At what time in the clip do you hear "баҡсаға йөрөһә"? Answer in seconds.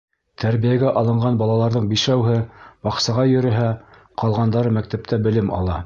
2.89-3.71